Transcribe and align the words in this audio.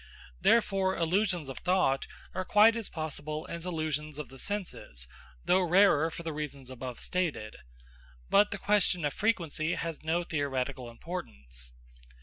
Therefore 0.39 0.97
illusions 0.97 1.47
of 1.47 1.59
thought 1.59 2.07
are 2.33 2.43
quite 2.43 2.75
as 2.75 2.89
possible 2.89 3.45
as 3.47 3.67
illusions 3.67 4.17
of 4.17 4.29
the 4.29 4.39
senses, 4.39 5.07
though 5.45 5.61
rarer 5.61 6.09
for 6.09 6.23
the 6.23 6.33
reasons 6.33 6.71
above 6.71 6.99
stated. 6.99 7.55
But 8.27 8.49
the 8.49 8.57
question 8.57 9.05
of 9.05 9.13
frequency 9.13 9.75
has 9.75 10.01
no 10.01 10.23
theoretical 10.23 10.89
importance. 10.89 11.73